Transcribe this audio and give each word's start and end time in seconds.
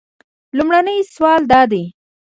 لومړنی 0.57 0.97
سوال 1.15 1.41
دا 1.51 1.61
دی. 1.71 1.83